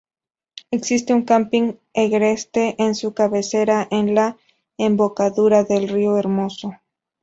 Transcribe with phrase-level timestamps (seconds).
[0.71, 4.35] Existe un camping agreste en su cabecera, en la
[4.79, 6.73] embocadura del río Hermoso.